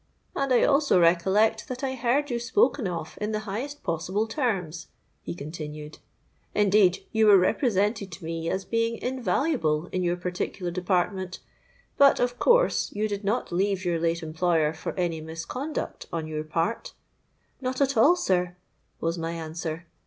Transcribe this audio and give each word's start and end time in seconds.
'And 0.35 0.51
I 0.51 0.63
also 0.63 0.99
recollect 0.99 1.67
that 1.67 1.83
I 1.83 1.93
heard 1.93 2.31
you 2.31 2.39
spoken 2.39 2.87
of 2.87 3.19
in 3.21 3.33
the 3.33 3.41
highest 3.41 3.83
possible 3.83 4.25
terms,' 4.25 4.87
he 5.21 5.35
continued; 5.35 5.99
'indeed, 6.55 7.05
you 7.11 7.27
were 7.27 7.37
represented 7.37 8.11
to 8.13 8.25
me 8.25 8.49
as 8.49 8.65
being 8.65 8.97
invaluable 8.99 9.89
in 9.91 10.01
your 10.01 10.15
particular 10.17 10.71
department. 10.71 11.37
But, 11.99 12.19
of 12.19 12.39
course, 12.39 12.91
you 12.93 13.07
did 13.07 13.23
not 13.23 13.51
leave 13.51 13.85
your 13.85 13.99
late 13.99 14.23
employer 14.23 14.73
for 14.73 14.93
any 14.93 15.21
misconduct 15.21 16.07
on 16.11 16.25
your 16.25 16.45
part?'—'Not 16.45 17.79
at 17.79 17.95
all, 17.95 18.15
sir,' 18.15 18.55
was 18.99 19.19
my 19.19 19.33
answer. 19.33 19.85